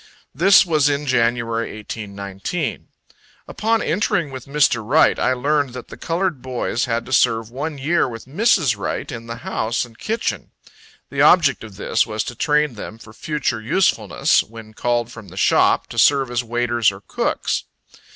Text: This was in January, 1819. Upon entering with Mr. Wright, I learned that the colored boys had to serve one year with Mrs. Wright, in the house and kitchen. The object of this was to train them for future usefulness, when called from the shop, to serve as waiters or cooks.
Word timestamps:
This 0.33 0.65
was 0.65 0.89
in 0.89 1.05
January, 1.05 1.75
1819. 1.75 2.87
Upon 3.47 3.83
entering 3.83 4.31
with 4.31 4.47
Mr. 4.47 4.83
Wright, 4.83 5.19
I 5.19 5.33
learned 5.33 5.73
that 5.75 5.89
the 5.89 5.95
colored 5.95 6.41
boys 6.41 6.85
had 6.85 7.05
to 7.05 7.13
serve 7.13 7.51
one 7.51 7.77
year 7.77 8.09
with 8.09 8.25
Mrs. 8.25 8.75
Wright, 8.75 9.11
in 9.11 9.27
the 9.27 9.35
house 9.45 9.85
and 9.85 9.95
kitchen. 9.99 10.49
The 11.11 11.21
object 11.21 11.63
of 11.63 11.75
this 11.75 12.07
was 12.07 12.23
to 12.23 12.33
train 12.35 12.73
them 12.73 12.97
for 12.97 13.13
future 13.13 13.61
usefulness, 13.61 14.41
when 14.41 14.73
called 14.73 15.11
from 15.11 15.27
the 15.27 15.37
shop, 15.37 15.85
to 15.89 15.99
serve 15.99 16.31
as 16.31 16.43
waiters 16.43 16.91
or 16.91 17.01
cooks. 17.01 17.65